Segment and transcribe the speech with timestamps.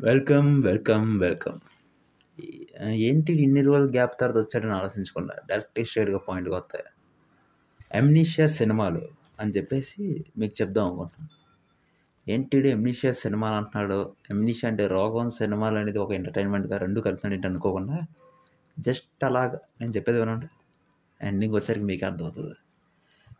[0.00, 1.58] Welcome welcome welcome
[2.82, 6.84] ఏంటి ఇన్ని రోజులు గ్యాప్ తర్వాత వచ్చాడని ఆలోచించకుండా డైరెక్ట్ స్ట్రేట్గా పాయింట్కి వస్తాయి.
[7.94, 9.08] ఎమ్నిషియా సినిమాలు
[9.40, 11.34] అని చెప్పేసి మీకు చెప్దాం అనుకుంటున్నాను.
[12.28, 14.14] ఏంటి ఎమ్నిషియా సినిమాలు అంటున్నాడు?
[14.30, 18.00] ఎమ్నిషియా అంటే రోగం సినిమాలు అనేది ఒక ఎంటర్టైన్మెంట్గా రెండు కలుపుతాడు ఏంటి అనుకోకుండా
[18.78, 20.46] జస్ట్ అలాగా నేను చెప్పేది వినండి.
[21.22, 22.54] ఎండింగ్ వచ్చేసరికి మీకు అర్థమవుతుంది.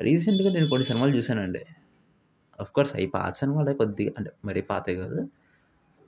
[0.00, 1.64] రీసెంట్గా నేను కొన్ని సినిమాలు చూశానండి.
[2.74, 5.28] కోర్స్ అవి పాత సినిమాలే కొద్దిగా అంటే మరీ పాతే కాదు.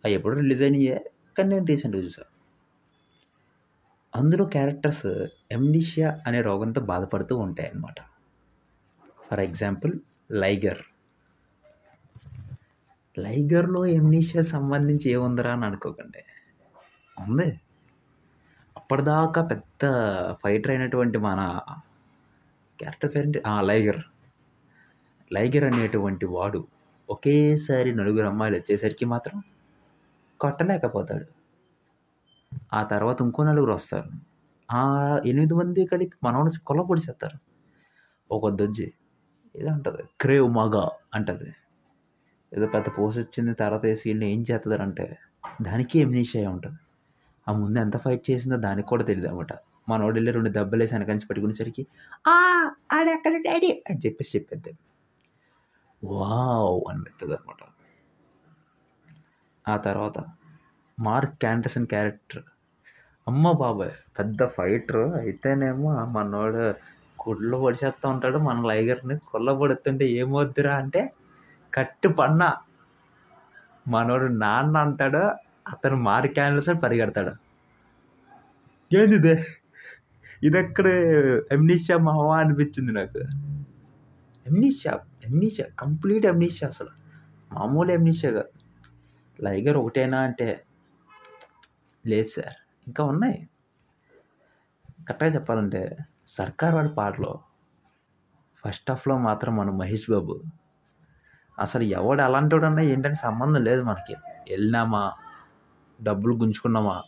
[0.04, 0.96] అవి ఎప్పుడు రిలీజ్ అయినాయే
[1.38, 2.30] కానీ నేను రీసెంట్గా చూసాను
[4.12, 5.06] అందులో క్యారెక్టర్స్
[5.52, 8.00] ఎమ్నిషియా అనే రోగంతో బాధపడుతూ ఉంటాయి అన్నమాట
[9.28, 9.94] ఫర్ ఎగ్జాంపుల్
[10.32, 10.82] లైగర్.
[13.16, 16.22] లైగర్లో ఎమ్నీషియా సంబంధించి ఏముందరా అని అనుకోకండి.
[17.16, 17.48] ఉంది.
[18.76, 19.82] అప్పటిదాకా పెద్ద
[20.44, 21.40] ఫైటర్ అయినటువంటి మన
[22.78, 24.02] క్యారెక్టర్ పేరేంటి లైగర్.
[25.30, 26.60] లైగర్ అనేటువంటి వాడు
[27.08, 29.38] ఒకేసారి నలుగురు అమ్మాయిలు వచ్చేసరికి మాత్రం
[30.44, 31.26] కొట్టలేకపోతాడు.
[32.72, 34.10] ఆ తర్వాత ఇంకో నలుగురు వస్తారు.
[34.72, 34.82] ఆ
[35.26, 37.38] ఎనిమిది మంది కలిపి మనోడు కొల్ల పొడిచేస్తారు
[38.30, 38.92] ఒక దొజ్జి
[39.56, 41.52] ఏదో అంటది క్రేవ్ మగ అంటది.
[42.54, 45.18] ఏదో పెద్ద పోస్ట్ వచ్చింది తర్వాత వేసి వీళ్ళు ఏం చేస్తుందంటే
[45.62, 46.78] దానికి ఎమ్నీషియా ఉంటుంది.
[47.48, 49.52] ఆ ముందు ఎంత ఫైట్ చేసిందో దానికి కూడా తెలియదు అనమాట
[49.88, 51.86] మనోడు వెళ్ళి రెండు దెబ్బలు వేసి వెనకంచి పెట్టుకునేసరికి
[52.92, 53.82] ఆడెక్కడ డాడీ?
[53.90, 54.74] అని చెప్పేసి చెప్పేద్దాం.
[56.04, 57.73] వావ్ అనిపిస్తుంది అనమాట
[59.68, 60.24] ఆ తర్వాత
[61.00, 62.42] మార్క్ క్యాంటసన్ క్యారెక్టర్.
[63.28, 65.14] అమ్మ బాబాయ్ పెద్ద ఫైటర్.
[65.14, 66.74] అయితేనేమో మనోడు
[67.18, 71.12] కుళ్ళు పొడిచేస్తూ ఉంటాడు మన లైగర్ని కుళ్ళ పొడుతుంటే ఏమొద్దురా అంటే
[71.74, 72.54] కట్టు పన్న.
[73.88, 75.18] మనోడు నాన్న అంటాడు
[75.70, 77.32] అతను మార్క్ క్యాండిల్స్ని పరిగెడతాడు.
[78.96, 79.44] ఏంది ఇదే
[80.42, 80.86] ఇది ఎక్కడ
[81.52, 83.18] ఎమ్నిషా మావా అనిపించింది నాకు.
[84.46, 86.88] ఎమ్నిషా ఎమ్నిషా కంప్లీట్ ఎమ్నిషా అసలు.
[87.54, 88.63] మామూలు ఎమ్నిషా కాదు.
[89.42, 90.64] లైగర్ ఒకటేనా అంటే
[92.06, 92.54] లేదు సార్.
[92.86, 93.48] ఇంకా ఉన్నాయి.
[95.00, 95.96] కరెక్ట్గా చెప్పాలంటే
[96.26, 97.40] సర్కార్ వాడి పాటలో
[98.66, 100.42] ఫస్ట్ హాఫ్లో మాత్రం మన మహేష్ బాబు
[101.58, 104.14] అసలు ఎవడు అలాంటి వాడన్నా ఏంటంటే సంబంధం లేదు మనకి.
[104.50, 105.12] వెళ్ళినామా?
[106.02, 107.02] డబ్బులు గుంజుకున్నామా?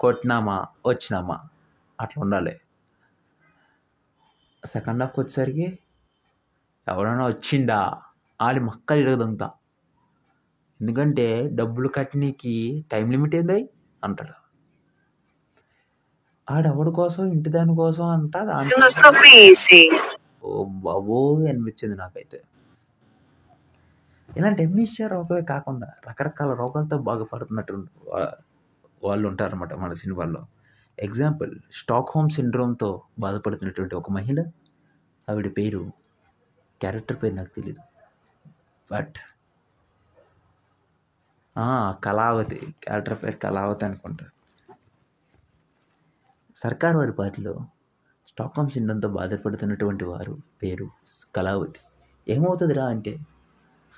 [0.00, 0.66] కొట్టినామా?
[0.86, 1.40] వచ్చినామా?
[2.00, 2.60] అట్లా ఉండాలి.
[4.66, 5.78] సెకండ్ హాఫ్కి వచ్చేసరికి
[6.88, 8.02] ఎవరైనా వచ్చిండా?
[8.42, 9.50] ఆడి మక్కలు ఇరగదంతా
[10.80, 13.68] ఎందుకంటే డబ్బులు కట్టనీకి టైం లిమిట్ ఏంది
[14.04, 14.44] అంటాడు.
[16.50, 18.36] ఆడెవడి కోసం ఇంటి దాని కోసం అంట.
[20.44, 22.42] ఓ బాబో అనిపించింది నాకైతే.
[24.36, 27.88] ఇలాంటి ఎమ్మిషియా రోగమే కాకుండా రకరకాల రోగాలతో బాగుపడుతున్నట్టు
[29.04, 30.46] వాళ్ళు ఉంటారన్నమాట మన సినిమాల్లో.
[30.98, 34.44] ఎగ్జాంపుల్ స్టాక్ హోమ్ సిండ్రోమ్తో బాధపడుతున్నటువంటి ఒక మహిళ
[35.28, 35.92] ఆవిడ పేరు
[36.80, 37.80] క్యారెక్టర్ పేరు నాకు తెలీదు.
[38.92, 39.14] బట్
[42.04, 42.74] కళావతి.
[42.84, 44.26] క్యారెక్టర్ పేరు కళావతి అనుకుంటా.
[46.56, 47.54] సర్కార్ వారి పార్టీలో
[48.28, 50.86] స్టాక్హోమ్ సిండ్రోమ్తో బాధపడుతున్నటువంటి వారు పేరు
[51.36, 51.80] కళావతి.
[52.28, 53.12] ఏమవుతుందిరా అంటే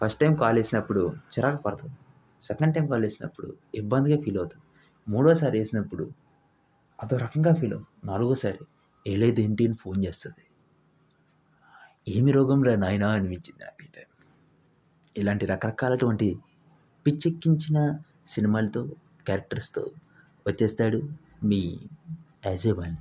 [0.01, 1.03] ఫస్ట్ టైం కాల్ వేసినప్పుడు
[1.33, 1.97] చిరాకు పడుతుంది
[2.41, 4.65] సెకండ్ టైం కాల్ వేసినప్పుడు ఇబ్బందిగా ఫీల్ అవుతుంది
[5.07, 6.11] మూడోసారి వేసినప్పుడు
[7.01, 8.61] అదో రకంగా ఫీల్ అవుతుంది నాలుగోసారి
[9.07, 9.67] ఏలేదు ఏంటి?
[9.67, 10.45] అని ఫోన్ చేస్తుంది.
[12.09, 13.09] ఏమి రోగం రా నాయనా?
[13.11, 14.03] అనిపించింది నాకైతే
[15.17, 16.29] ఇలాంటి రకరకాలటువంటి
[17.07, 17.79] పిచ్చెక్కించిన
[18.27, 18.83] సినిమాలతో
[19.27, 19.83] క్యారెక్టర్స్తో
[20.47, 21.01] వచ్చేస్తాడు
[21.43, 21.61] మీ
[22.47, 22.97] యాజ్ ఏ వన్